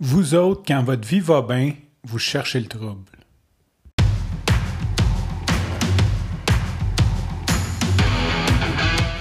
[0.00, 1.72] Vous autres, quand votre vie va bien,
[2.04, 3.10] vous cherchez le trouble.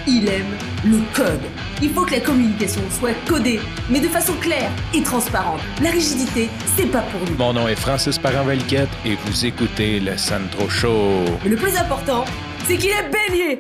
[0.08, 0.46] Il aime
[0.86, 1.42] le code.
[1.82, 3.60] Il faut que la communication soit codée,
[3.90, 5.62] mais de façon claire et transparente.
[5.82, 7.36] La rigidité, c'est pas pour nous.
[7.38, 11.26] Mon nom est Francis Parent-Valquette et vous écoutez le Sandro Show.
[11.44, 12.24] Mais le plus important,
[12.68, 13.60] c'est qu'il est bélier.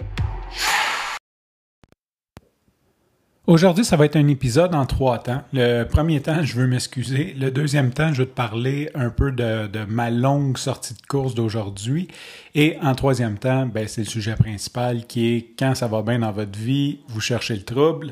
[3.47, 5.41] Aujourd'hui, ça va être un épisode en trois temps.
[5.53, 7.33] Le premier temps, je veux m'excuser.
[7.39, 11.33] Le deuxième temps, je veux te parler un peu de, ma longue sortie de course
[11.33, 12.09] d'aujourd'hui.
[12.55, 16.19] Et en troisième temps, ben, c'est le sujet principal qui est quand ça va bien
[16.19, 18.11] dans votre vie, vous cherchez le trouble.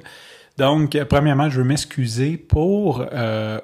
[0.58, 3.60] Donc, premièrement, je veux m'excuser pour, euh,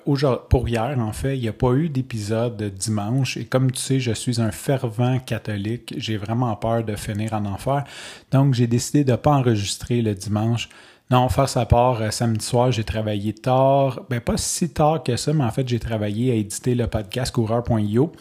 [0.49, 1.37] pour hier, en fait.
[1.37, 3.37] Il n'y a pas eu d'épisode dimanche.
[3.37, 5.93] Et comme tu sais, je suis un fervent catholique.
[5.95, 7.85] J'ai vraiment peur de finir en enfer.
[8.29, 10.67] Donc, j'ai décidé de ne pas enregistrer le dimanche.
[11.11, 13.99] Non, faire sa part, euh, samedi soir, j'ai travaillé tard.
[14.09, 17.33] Ben, pas si tard que ça, mais en fait, j'ai travaillé à éditer le podcast
[17.33, 18.13] coureur.io.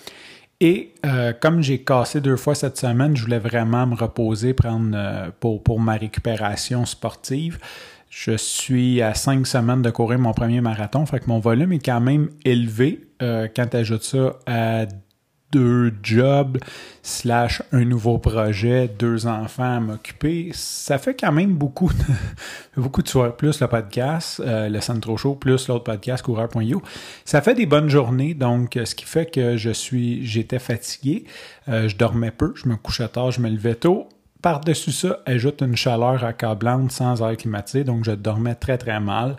[0.58, 4.90] Et euh, comme j'ai cassé deux fois cette semaine, je voulais vraiment me reposer, prendre
[4.94, 7.60] euh, pour, pour ma récupération sportive.
[8.10, 11.84] Je suis à cinq semaines de courir mon premier marathon, fait que mon volume est
[11.84, 14.86] quand même élevé quand tu ajoutes ça à
[15.50, 16.58] deux jobs,
[17.02, 23.02] slash un nouveau projet, deux enfants à m'occuper, ça fait quand même beaucoup de, beaucoup
[23.02, 26.82] de soirées, plus le podcast, euh, le Centro Show, plus l'autre podcast, coureur.io.
[27.24, 31.24] Ça fait des bonnes journées, donc ce qui fait que je suis, j'étais fatigué,
[31.68, 34.08] euh, je dormais peu, je me couchais tard, je me levais tôt.
[34.42, 39.36] Par-dessus ça, ajoute une chaleur accablante sans air climatisé, donc je dormais très très mal.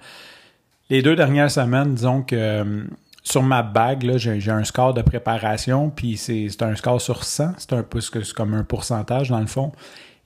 [0.92, 2.84] Les deux dernières semaines, disons euh,
[3.32, 7.54] sur ma bague, j'ai un score de préparation, puis c'est un score sur 100.
[7.58, 8.00] C'est un peu
[8.36, 9.72] comme un pourcentage dans le fond.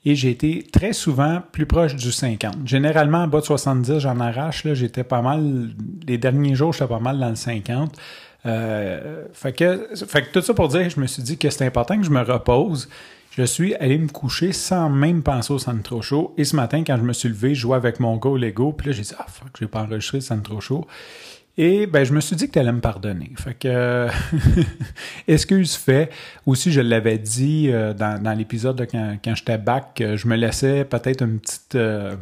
[0.05, 2.67] Et j'ai été très souvent plus proche du 50.
[2.67, 4.67] Généralement, en bas de 70, j'en arrache.
[4.73, 5.69] J'étais pas mal.
[6.07, 7.97] Les derniers jours, j'étais pas mal dans le 50.
[8.45, 12.05] Euh, fait, que, tout ça pour dire, je me suis dit que c'est important que
[12.05, 12.87] je me repose.
[13.31, 16.35] Je suis allé me coucher sans même penser au Centro Show.
[16.37, 18.73] Et ce matin, quand je me suis levé, je jouais avec mon Go Lego.
[18.73, 20.85] Puis là, j'ai dit, ah, fuck, j'ai pas enregistré le Centro Show.
[21.57, 23.31] Et ben, je me suis dit que tu allais me pardonner.
[23.37, 24.07] Fait que,
[25.27, 26.09] excuse fait.
[26.45, 31.23] Aussi, je l'avais dit euh, dans, l'épisode quand, quand j'étais back, je me laissais peut-être
[31.23, 31.75] une petite.
[31.75, 32.15] Euh,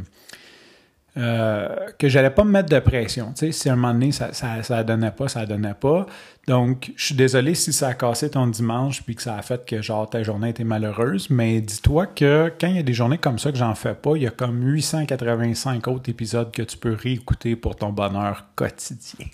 [1.15, 1.67] euh,
[1.99, 3.33] que j'allais pas me mettre de pression.
[3.35, 6.07] Tu sais, si à un moment donné, ça, ça, ça donnait pas, ça donnait pas.
[6.47, 9.63] Donc, je suis désolé si ça a cassé ton dimanche puis que ça a fait
[9.65, 13.19] que, genre, ta journée était malheureuse, mais dis-toi que quand il y a des journées
[13.19, 16.77] comme ça que j'en fais pas, il y a comme 885 autres épisodes que tu
[16.77, 19.27] peux réécouter pour ton bonheur quotidien.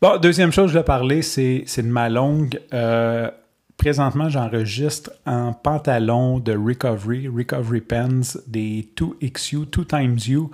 [0.00, 2.60] Bon, deuxième chose que je vais parler, c'est de ma longue.
[2.72, 3.30] Euh,
[3.76, 10.48] Présentement, j'enregistre en pantalon de Recovery, Recovery Pens, des 2XU, 2 Times.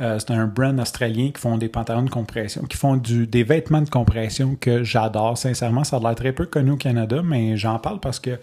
[0.00, 3.44] Euh, c'est un brand australien qui font des pantalons de compression, qui font du, des
[3.44, 5.36] vêtements de compression que j'adore.
[5.36, 8.38] Sincèrement, ça a l'air très peu connu au Canada, mais j'en parle parce que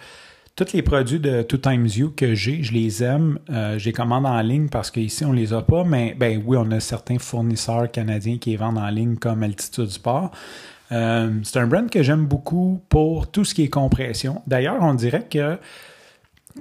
[0.55, 3.39] tous les produits de 2 Times You que j'ai, je les aime.
[3.49, 6.57] Euh, je les commande en ligne parce qu'ici, on les a pas, mais ben oui,
[6.59, 10.31] on a certains fournisseurs canadiens qui les vendent en ligne comme Altitude Sport.
[10.91, 14.41] Euh, c'est un brand que j'aime beaucoup pour tout ce qui est compression.
[14.47, 15.57] D'ailleurs, on dirait que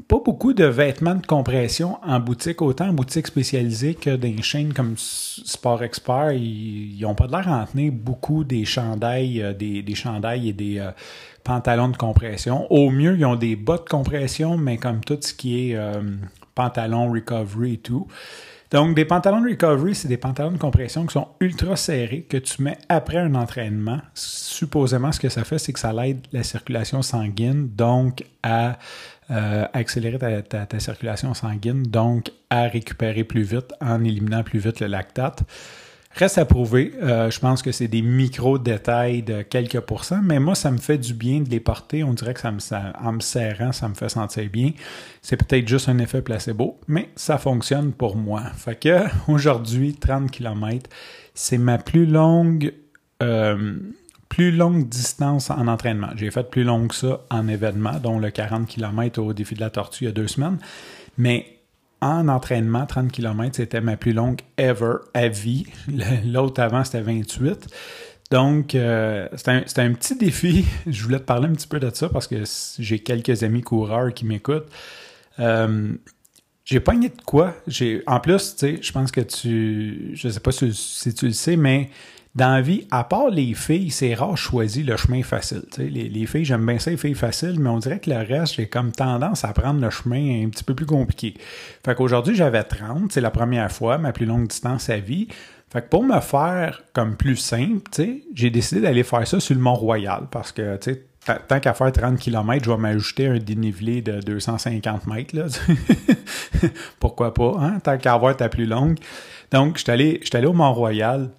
[0.06, 4.72] pas beaucoup de vêtements de compression en boutique, autant en boutique spécialisée que des chaînes
[4.74, 6.32] comme Sport Expert.
[6.32, 10.90] Ils n'ont pas l'air en tenir beaucoup des chandails, euh, des, chandails et des euh,
[11.42, 12.70] pantalons de compression.
[12.70, 15.78] Au mieux, ils ont des bas de compression, mais comme tout ce qui est
[16.54, 18.06] pantalon recovery et tout.
[18.70, 22.36] Donc, des pantalons de recovery, c'est des pantalons de compression qui sont ultra serrés, que
[22.36, 24.00] tu mets après un entraînement.
[24.12, 28.78] Supposément, ce que ça fait, c'est que ça aide la circulation sanguine, donc à
[29.30, 34.86] euh, accélérer ta, circulation sanguine, donc à récupérer plus vite en éliminant plus vite le
[34.86, 35.44] lactate.
[36.18, 36.94] Reste à prouver.
[37.00, 40.98] Euh, je pense que c'est des micro-détails de quelques pourcents, mais moi, ça me fait
[40.98, 42.02] du bien de les porter.
[42.02, 42.58] On dirait que ça me,
[43.00, 44.72] en me serrant, ça me fait sentir bien.
[45.22, 48.42] C'est peut-être juste un effet placebo, mais ça fonctionne pour moi.
[48.56, 50.90] Fait que aujourd'hui, 30 km,
[51.34, 52.75] c'est ma plus longue,
[53.22, 53.76] euh,
[54.28, 56.10] plus longue distance en entraînement.
[56.16, 59.60] J'ai fait plus long que ça en événement, dont le 40 km au défi de
[59.60, 60.58] la tortue il y a deux semaines.
[61.16, 61.57] Mais
[62.00, 65.66] en entraînement, 30 km, c'était ma plus longue ever à vie.
[66.24, 67.66] L'autre avant, c'était 28.
[68.30, 70.66] Donc, euh, c'est un, petit défi.
[70.86, 72.42] Je voulais te parler un petit peu de ça parce que
[72.78, 74.68] j'ai quelques amis coureurs qui m'écoutent.
[75.40, 75.92] Euh,
[76.64, 77.54] j'ai pogné de quoi?
[78.06, 80.10] En plus, tu sais, je pense que tu.
[80.12, 81.88] Je sais pas si tu le sais, mais
[82.38, 85.64] dans la vie, à part les filles, c'est rare choisir le chemin facile.
[85.76, 88.55] Les, les, filles, j'aime bien ça, les filles faciles, mais on dirait que le reste,
[88.55, 91.35] j'ai comme tendance à prendre le chemin un petit peu plus compliqué.
[91.85, 95.26] Fait qu'aujourd'hui, j'avais 30, c'est la première fois, ma plus longue distance à vie.
[95.70, 97.90] Fait que pour me faire comme plus simple,
[98.35, 100.96] j'ai décidé d'aller faire ça sur le Mont-Royal parce que, tu
[101.49, 105.34] tant qu'à faire 30 km, je vais m'ajouter un dénivelé de 250 mètres.
[107.00, 107.81] Pourquoi pas, hein?
[107.82, 108.99] tant qu'à avoir ta plus longue.
[109.50, 111.31] Donc, je suis allé, allé au Mont-Royal.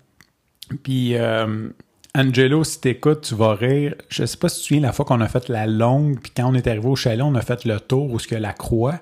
[0.78, 1.70] Puis, euh,
[2.16, 3.96] Angelo, si t'écoutes, tu vas rire.
[4.10, 6.32] Je sais pas si tu te souviens la fois qu'on a fait la longue, puis
[6.36, 8.54] quand on est arrivé au chalet, on a fait le tour où ce que la
[8.54, 9.00] croix.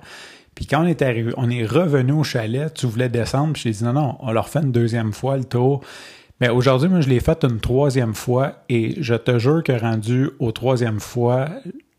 [0.55, 3.69] Puis quand on est arrivé, on est revenu au chalet, tu voulais descendre, puis je
[3.69, 5.81] t'ai dit non, non, on leur fait une deuxième fois le tour.
[6.41, 10.29] Mais aujourd'hui, moi, je l'ai fait une troisième fois et je te jure que rendu
[10.39, 11.49] au troisième fois,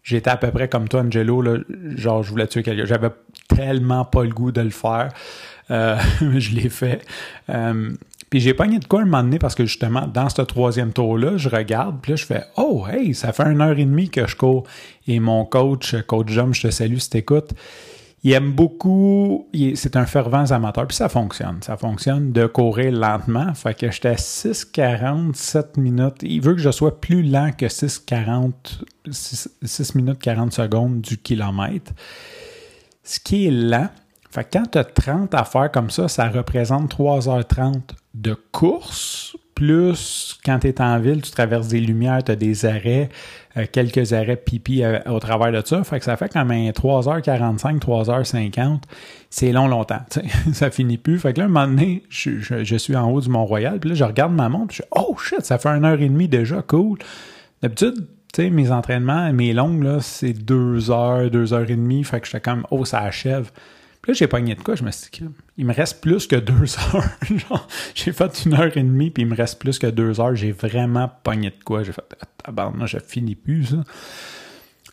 [0.03, 1.59] j'étais à peu près comme toi, Angelo, là,
[1.97, 2.85] genre je voulais tuer quelqu'un.
[2.85, 3.11] J'avais
[3.49, 5.09] tellement pas le goût de le faire.
[5.71, 5.97] Euh,
[6.39, 7.05] je l'ai fait.
[7.51, 7.91] Euh,
[8.31, 11.37] puis j'ai pogné de quoi un moment donné parce que justement, dans ce troisième tour-là,
[11.37, 14.27] je regarde, puis là, je fais Oh, hey, ça fait une heure et demie que
[14.27, 14.65] je cours.
[15.07, 17.55] Et mon coach, coach Jum, je te salue si t'écoutes,
[18.25, 21.63] il aime beaucoup, c'est un fervent amateur, puis ça fonctionne.
[21.63, 23.55] Ça fonctionne de courir lentement.
[23.55, 26.17] Fait que j'étais à 6,47 minutes.
[26.23, 28.53] Il veut que je sois plus lent que 6,40,
[29.11, 31.93] 6, minutes 40 secondes du kilomètre.
[33.05, 33.89] Ce qui est lent.
[34.31, 37.81] Fait que quand tu as 30 à faire comme ça, ça représente 3h30
[38.21, 42.65] de course plus quand tu es en ville, tu traverses des lumières, tu as des
[42.65, 43.09] arrêts,
[43.57, 45.83] euh, quelques arrêts pipi euh, au travers de ça.
[45.83, 48.83] Fait que ça fait quand même 3h45, 3h50.
[49.31, 50.01] C'est long, longtemps.
[50.53, 51.19] ça finit plus.
[51.19, 54.05] Fait que là, un moment donné, je, suis en haut du Mont-Royal, puis là, je
[54.05, 56.99] regarde ma montre, je dis Oh shit, ça fait une heure et demie déjà, cool.
[57.61, 62.05] D'habitude, tu sais, mes entraînements, mes longues, là, c'est deux heures, deux heures et demie.
[62.05, 63.51] Fait que j'étais comme Oh, ça achève.
[64.09, 64.75] Là, j'ai pogné de quoi?
[64.75, 65.23] Je me suis dit,
[65.59, 66.55] il me reste plus que deux
[66.95, 67.69] heures.
[67.95, 70.35] j'ai fait une heure et demie, puis il me reste plus que deux heures.
[70.35, 71.83] J'ai vraiment pogné de quoi?
[71.83, 72.03] J'ai fait,
[72.45, 73.85] ah, moi, je finis plus, ça.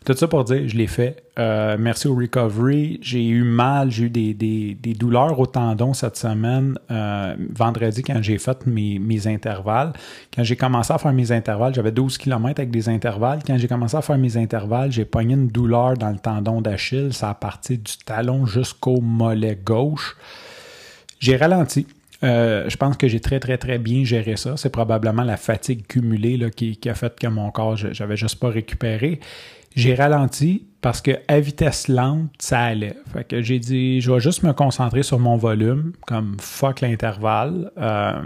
[0.06, 1.16] Tout ça pour dire, je l'ai fait.
[1.36, 3.00] Euh, merci au recovery.
[3.02, 8.04] J'ai eu mal, j'ai eu des, des, des, douleurs au tendon cette semaine, euh, vendredi,
[8.04, 9.92] quand j'ai fait mes, mes intervalles.
[10.32, 13.40] Quand j'ai commencé à faire mes intervalles, j'avais 12 km avec des intervalles.
[13.44, 17.12] Quand j'ai commencé à faire mes intervalles, j'ai pogné une douleur dans le tendon d'Achille.
[17.12, 20.16] Ça a parti du talon jusqu'au mollet gauche.
[21.18, 21.84] J'ai ralenti.
[22.22, 24.56] Euh, je pense que j'ai très, très, très bien géré ça.
[24.56, 28.38] C'est probablement la fatigue cumulée là, qui, qui, a fait que mon corps, j'avais juste
[28.38, 29.18] pas récupéré.
[29.76, 32.94] J'ai ralenti parce que à vitesse lente, ça allait.
[33.12, 37.72] Fait que j'ai dit, je vais juste me concentrer sur mon volume, comme fuck l'intervalle.
[37.76, 38.22] Euh,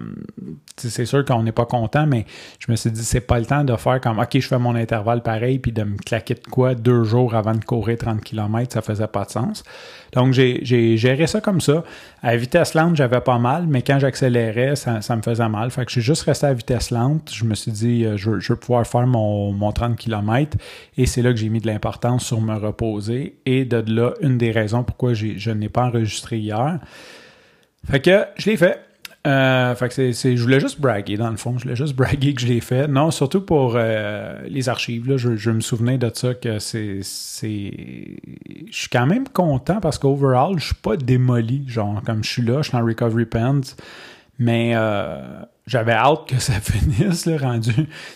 [0.77, 2.27] c'est sûr qu'on n'est pas content, mais
[2.59, 4.75] je me suis dit, c'est pas le temps de faire comme, OK, je fais mon
[4.75, 8.75] intervalle pareil, puis de me claquer de quoi deux jours avant de courir 30 km,
[8.75, 9.65] ça faisait pas de sens.
[10.13, 11.85] Donc, j'ai géré ça comme ça.
[12.23, 15.71] À vitesse lente, j'avais pas mal, mais quand j'accélérais, ça, me faisait mal.
[15.71, 17.31] Fait que j'ai juste resté à vitesse lente.
[17.33, 20.57] Je me suis dit, euh, je, je veux pouvoir faire mon, mon 30 km,
[20.99, 23.37] et c'est là que j'ai mis de l'importance sur reposer.
[23.47, 26.79] Et de là, une des raisons pourquoi je n'ai pas enregistré hier.
[27.89, 28.81] Fait que je l'ai fait.
[29.27, 31.59] Euh, fait que c'est, je voulais juste braguer, dans le fond.
[31.59, 32.89] Je voulais juste braguer que je l'ai fait.
[32.89, 35.09] Non, surtout pour euh, les archives.
[35.09, 37.73] Là, je, me souvenais de ça que c'est, c'est.
[38.71, 41.65] Je suis quand même content parce qu'overall, je suis pas démoli.
[41.67, 43.61] Genre, comme je suis là, je suis en recovery pants.
[44.39, 47.73] Mais euh, j'avais hâte que ça finisse, là, rendu.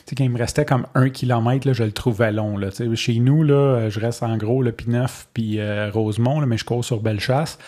[0.08, 2.58] Quand il me restait comme un kilomètre, là, je le trouvais long.
[2.58, 2.68] Là.
[2.94, 5.58] chez nous, là, je reste en gros le Pineuf puis
[5.90, 7.58] Rosemont, là, mais je cours sur Bellechasse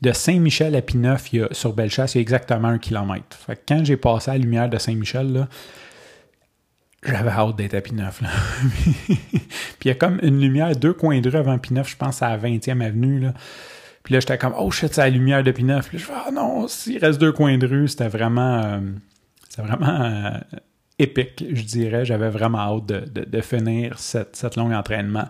[0.00, 3.36] de Saint-Michel à Pineuf, sur Bellechasse, il y a exactement un kilomètre.
[3.36, 5.48] Fait que quand j'ai passé à la lumière de Saint-Michel,
[7.02, 8.20] j'avais hâte d'être à Pineuf.
[9.06, 9.16] Puis
[9.84, 12.30] il y a comme une lumière, deux coins de rue avant Pineuf, je pense à
[12.30, 13.20] la 20e avenue.
[13.20, 13.34] Là.
[14.02, 15.88] Puis là, j'étais comme, oh shit, c'est la lumière de Pineuf.
[15.88, 18.80] Puis je fais, ah non, s'il reste deux coins de rue, c'était vraiment, euh,
[19.58, 20.30] c'était vraiment euh,
[20.98, 22.04] épique, je dirais.
[22.04, 25.24] J'avais vraiment hâte de, finir cette, cette long entraînement.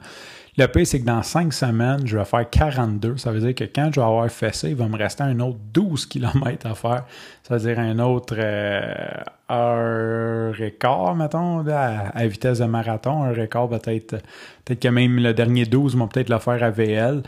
[0.56, 3.16] Le pire, c'est que dans cinq semaines, je vais faire 42.
[3.16, 5.38] Ça veut dire que quand je vais avoir fait ça, il va me rester un
[5.38, 7.04] autre 12 km à faire.
[7.44, 13.23] Ça veut dire un autre euh, heure mettons, à, vitesse de marathon.
[13.23, 14.16] Un record peut-être,
[14.64, 17.23] peut-être que même le dernier 12 vont peut-être le faire à VL.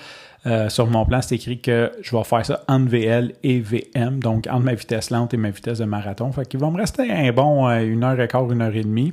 [0.46, 4.20] Euh, sur mon plan, c'est écrit que je vais faire ça entre VL et VM,
[4.20, 6.32] donc entre ma vitesse lente et ma vitesse de marathon.
[6.32, 8.82] Fait qu'il va me rester un bon euh, une heure et quart, une heure et
[8.82, 9.12] demie.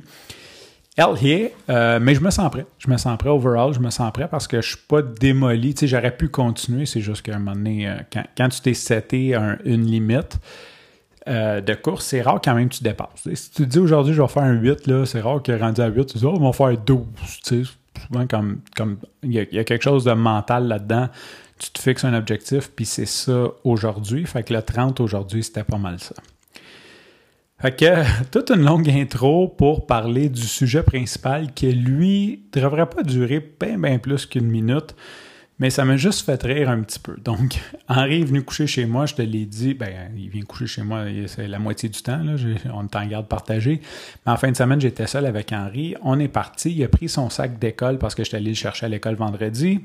[0.96, 2.66] Hell here, euh, mais je me sens prêt.
[2.78, 5.74] Je me sens prêt overall, je me sens prêt parce que je suis pas démoli.
[5.74, 7.96] Tu sais, j'aurais pu continuer, c'est juste qu'à un moment donné, euh,
[8.36, 10.38] quand, tu t'es seté une limite
[11.26, 13.28] de course, c'est rare quand même que tu dépasses.
[13.34, 15.82] Si tu te dis aujourd'hui, je vais faire un 8, là, c'est rare que rendu
[15.82, 17.04] à 8, tu dis, oh, on va faire 12.
[17.44, 17.77] Tu sais, souvent,
[18.28, 21.08] comme, comme il, y y a quelque chose de mental là-dedans.
[21.58, 24.24] Tu te fixes un objectif, puis c'est ça aujourd'hui.
[24.26, 26.14] Fait que le 30 aujourd'hui, c'était pas mal ça.
[27.60, 32.88] Fait que toute une longue intro pour parler du sujet principal qui, lui, ne devrait
[32.88, 34.94] pas durer bien, bien plus qu'une minute.
[35.58, 37.16] Mais ça m'a juste fait rire un petit peu.
[37.16, 40.66] Donc, Henri est venu coucher chez moi, je te l'ai dit, ben, il vient coucher
[40.66, 42.34] chez moi, c'est la moitié du temps, là,
[42.72, 43.80] on est en garde partagée.
[44.24, 45.96] Mais en fin de semaine, j'étais seul avec Henri.
[46.02, 48.56] On est parti, il a pris son sac d'école parce que je suis allé le
[48.56, 49.80] chercher à l'école vendredi.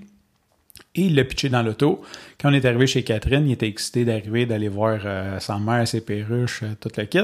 [0.96, 2.02] Et il l'a pitché dans l'auto.
[2.40, 5.88] Quand on est arrivé chez Catherine, il était excité d'arriver, d'aller voir euh, sa mère,
[5.88, 7.20] ses perruches, euh, tout le kit.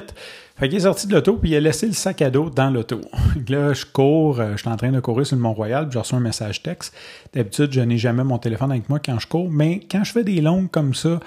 [0.55, 2.69] Fait qu'il est sorti de l'auto, puis il a laissé le sac à dos dans
[2.69, 3.01] l'auto.
[3.49, 5.99] Là, je cours, euh, je suis en train de courir sur le Mont-Royal, puis je
[5.99, 6.95] reçois un message texte.
[7.33, 10.23] D'habitude, je n'ai jamais mon téléphone avec moi quand je cours, mais quand je fais
[10.23, 11.19] des longues comme ça,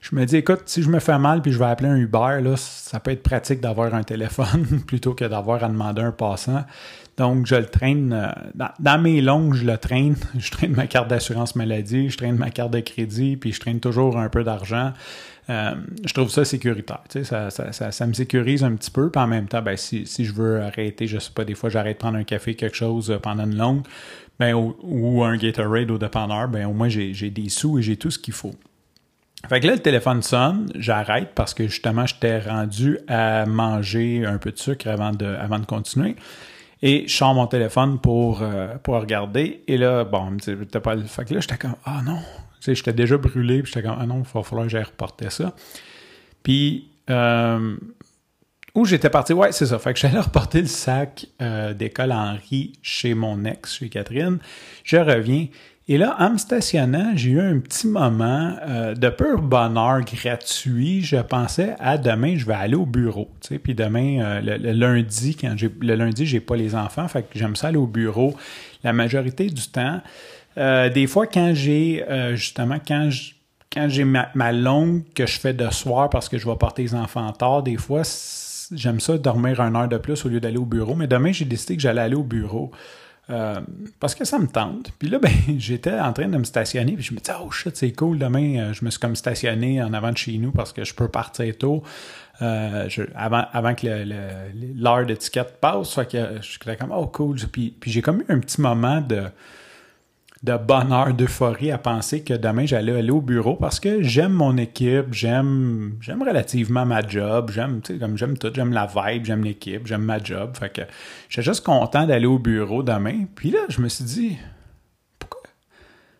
[0.00, 2.54] je me dis, écoute, si je me fais mal puis je vais appeler un Uber,
[2.56, 6.64] ça peut être pratique d'avoir un téléphone plutôt que d'avoir à demander un passant.
[7.20, 8.14] Donc, je le traîne.
[8.14, 10.16] Euh, dans, mes longues, je le traîne.
[10.38, 13.78] Je traîne ma carte d'assurance maladie, je traîne ma carte de crédit, puis je traîne
[13.78, 14.94] toujours un peu d'argent.
[15.50, 17.02] Euh, je trouve ça sécuritaire.
[17.22, 19.10] Ça, me sécurise un petit peu.
[19.10, 21.96] Puis en même temps, ben, si, je veux arrêter, je sais pas, des fois, j'arrête
[21.96, 23.82] de prendre un café, quelque chose euh, pendant une longue,
[24.38, 28.10] ben, ou, un Gatorade au dépanneur, ben, au moins, j'ai des sous et j'ai tout
[28.10, 28.54] ce qu'il faut.
[29.46, 34.38] Fait que là, le téléphone sonne, j'arrête parce que justement, j'étais rendu à manger un
[34.38, 36.16] peu de sucre avant de, avant de continuer.
[36.82, 39.62] Et je sors mon téléphone pour, euh, pour regarder.
[39.66, 40.36] Et là, bon,
[40.70, 41.02] t'as pas le.
[41.02, 42.18] Fait que là, j'étais comme, ah non.
[42.60, 44.84] Tu sais, j'étais déjà brûlé, puis j'étais comme, ah non, il va falloir que j'aille
[44.84, 45.54] reporter ça.
[46.42, 47.76] Puis, euh,
[48.74, 49.78] où j'étais parti, ouais, c'est ça.
[49.78, 54.38] Fait que j'allais reporter le sac euh, d'école Henri chez mon ex, chez Catherine.
[54.84, 55.46] Je reviens.
[55.90, 61.02] Et là, en me stationnant, j'ai eu un petit moment euh, de pur bonheur gratuit.
[61.02, 63.28] Je pensais à demain, je vais aller au bureau.
[63.64, 67.36] Puis demain, euh, le, lundi, quand j'ai le lundi, j'ai pas les enfants, fait que
[67.36, 68.36] j'aime ça aller au bureau
[68.84, 70.00] la majorité du temps.
[70.58, 72.04] Euh, des fois, quand j'ai
[72.34, 73.10] justement quand
[73.72, 76.82] quand j'ai ma, ma, longue que je fais de soir parce que je vais porter
[76.82, 78.02] les enfants tard, des fois,
[78.72, 80.94] j'aime ça dormir une heure de plus au lieu d'aller au bureau.
[80.94, 82.70] Mais demain, j'ai décidé que j'allais aller au bureau.
[83.30, 83.60] Euh,
[83.98, 84.90] parce que ça me tente.
[84.98, 87.76] Puis là, ben, j'étais en train de me stationner, puis je me disais, oh shit,
[87.76, 90.72] c'est cool, demain, euh, je me suis comme stationné en avant de chez nous parce
[90.72, 91.82] que je peux partir tôt.
[92.42, 93.86] Euh, avant, avant que
[94.76, 97.36] l'heure d'étiquette passe, fait que je suis comme, oh cool.
[97.52, 99.24] Puis, puis j'ai comme eu un petit moment de,
[100.42, 104.56] de bonheur, d'euphorie à penser que demain j'allais aller au bureau parce que j'aime mon
[104.56, 109.86] équipe, j'aime j'aime relativement ma job, j'aime comme j'aime tout, j'aime la vibe, j'aime l'équipe,
[109.86, 110.56] j'aime ma job.
[110.56, 110.82] Fait que
[111.28, 113.26] j'étais juste content d'aller au bureau demain.
[113.34, 114.38] Puis là, je me suis dit
[115.18, 115.42] pourquoi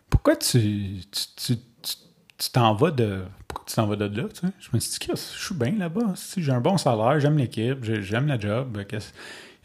[0.09, 1.01] pourquoi tu
[1.41, 4.53] tu t'en vas de pourquoi tu t'en vas de là, tu sais?
[4.59, 8.27] Je me suis dit je suis bien là-bas, j'ai un bon salaire, j'aime l'équipe, j'aime
[8.27, 9.13] la job, qu'est-ce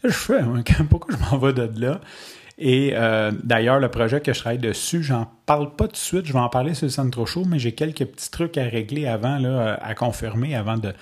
[0.01, 0.41] que je fais?
[0.89, 2.01] Pourquoi je m'en vais de là?
[2.57, 6.25] Et euh, d'ailleurs, le projet que je travaille dessus, j'en parle pas tout de suite,
[6.25, 9.05] je vais en parler sur le Centro Show, mais j'ai quelques petits trucs à régler
[9.05, 10.93] avant, là, à confirmer avant de,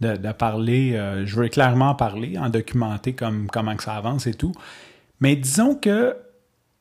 [0.00, 0.94] de, parler.
[0.94, 4.52] Euh, je veux clairement parler, en documenter comme, comment que ça avance et tout.
[5.20, 6.16] Mais disons que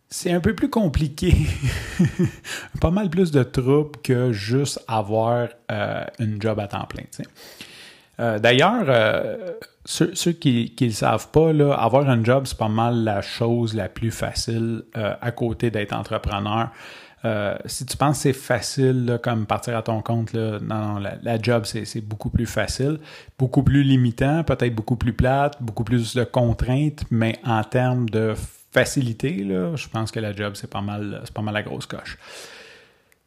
[0.09, 1.33] c'est un peu plus compliqué,
[2.81, 7.03] pas mal plus de troubles que juste avoir euh, une job à temps plein.
[8.17, 8.85] D'ailleurs,
[9.85, 13.89] ceux, qui ne le savent pas, avoir un job, c'est pas mal la chose la
[13.89, 16.69] plus facile euh, à côté d'être entrepreneur.
[17.23, 21.65] Euh, si tu penses que c'est facile, comme partir à ton compte, non, la, job,
[21.65, 22.99] c'est beaucoup plus facile,
[23.37, 28.33] beaucoup plus limitant, peut-être beaucoup plus plate, beaucoup plus de contraintes, mais en termes de
[28.71, 32.17] facilité, je pense que la job, c'est pas mal, c'est pas mal la grosse coche.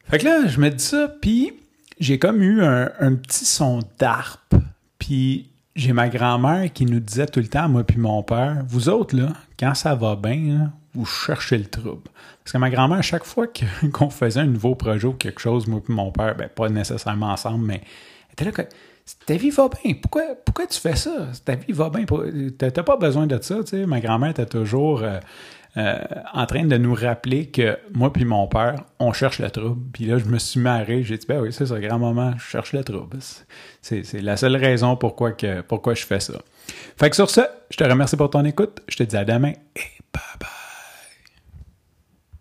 [0.09, 1.53] Fait que là, je me dis ça, puis
[1.99, 4.55] j'ai comme eu un, un petit son d'arpe,
[5.05, 8.89] puis j'ai ma grand-mère qui nous disait tout le temps, moi puis mon père, vous
[8.89, 12.09] autres, là, quand ça va bien, vous cherchez le trouble.
[12.43, 13.45] Parce que ma grand-mère, chaque fois
[13.93, 17.27] qu'on faisait un nouveau projet ou quelque chose, moi puis mon père, ben pas nécessairement
[17.27, 17.81] ensemble, mais
[18.29, 18.61] elle était là que
[19.27, 19.93] ta vie va bien.
[20.01, 21.27] Pourquoi, pourquoi tu fais ça?
[21.43, 22.05] Ta vie va bien.
[22.57, 23.63] T'as pas besoin de ça.
[23.63, 23.85] Tu sais.
[23.85, 25.19] Ma grand-mère était toujours euh,
[25.77, 25.97] euh,
[26.33, 29.81] en train de nous rappeler que moi puis mon père, on cherche le trouble.
[29.91, 31.03] Puis là, je me suis marré.
[31.03, 33.17] J'ai dit, ben oui, c'est ça, grand-maman, je cherche le trouble.
[33.81, 36.35] C'est la seule raison pourquoi, que, pourquoi je fais ça.
[36.97, 38.81] Fait que sur ce, je te remercie pour ton écoute.
[38.87, 39.81] Je te dis à demain et
[40.13, 40.54] bye bye.